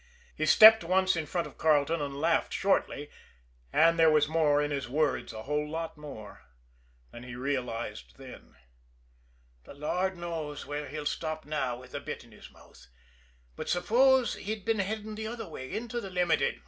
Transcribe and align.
He 0.35 0.47
stepped 0.47 0.83
once 0.83 1.15
in 1.15 1.27
front 1.27 1.45
of 1.45 1.59
Carleton 1.59 2.01
and 2.01 2.19
laughed 2.19 2.53
shortly 2.53 3.07
and 3.71 3.99
there 3.99 4.09
was 4.09 4.27
more 4.27 4.59
in 4.59 4.71
his 4.71 4.89
words, 4.89 5.31
a 5.31 5.43
whole 5.43 5.69
lot 5.69 5.95
more, 5.95 6.41
than 7.11 7.21
he 7.21 7.35
realized 7.35 8.17
then. 8.17 8.55
"The 9.65 9.75
Lord 9.75 10.17
knows 10.17 10.65
where 10.65 10.87
he'll 10.87 11.05
stop 11.05 11.45
now 11.45 11.77
with 11.77 11.91
the 11.91 11.99
bit 11.99 12.23
in 12.23 12.31
his 12.31 12.47
teeth, 12.49 12.87
but 13.55 13.69
suppose 13.69 14.33
he'd 14.33 14.65
been 14.65 14.79
heading 14.79 15.13
the 15.13 15.27
other 15.27 15.47
way 15.47 15.71
into 15.71 16.01
the 16.01 16.09
Limited 16.09 16.55
h'm! 16.55 16.59